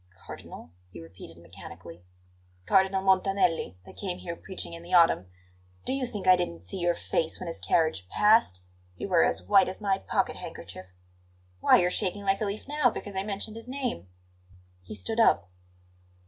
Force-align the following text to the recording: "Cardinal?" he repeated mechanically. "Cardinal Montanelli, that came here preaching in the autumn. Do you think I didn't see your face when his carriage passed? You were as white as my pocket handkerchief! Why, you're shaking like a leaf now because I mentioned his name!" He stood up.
"Cardinal?" 0.25 0.71
he 0.89 0.99
repeated 0.99 1.37
mechanically. 1.37 2.03
"Cardinal 2.65 3.03
Montanelli, 3.03 3.77
that 3.85 3.97
came 3.97 4.17
here 4.17 4.35
preaching 4.35 4.73
in 4.73 4.81
the 4.81 4.95
autumn. 4.95 5.27
Do 5.85 5.93
you 5.93 6.07
think 6.07 6.25
I 6.25 6.35
didn't 6.35 6.63
see 6.63 6.79
your 6.79 6.95
face 6.95 7.39
when 7.39 7.45
his 7.45 7.59
carriage 7.59 8.09
passed? 8.09 8.63
You 8.97 9.07
were 9.09 9.23
as 9.23 9.43
white 9.43 9.69
as 9.69 9.79
my 9.79 9.99
pocket 9.99 10.37
handkerchief! 10.37 10.87
Why, 11.59 11.75
you're 11.79 11.91
shaking 11.91 12.23
like 12.23 12.41
a 12.41 12.45
leaf 12.45 12.67
now 12.67 12.89
because 12.89 13.15
I 13.15 13.21
mentioned 13.21 13.55
his 13.57 13.67
name!" 13.67 14.07
He 14.81 14.95
stood 14.95 15.19
up. 15.19 15.51